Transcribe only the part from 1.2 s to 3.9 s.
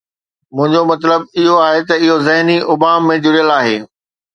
اهو آهي ته اهو ذهني ابهام ۾ جڙيل آهي.